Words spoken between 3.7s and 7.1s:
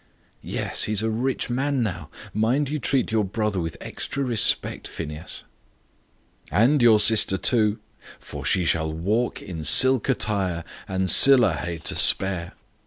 extra respect, Phineas." "And your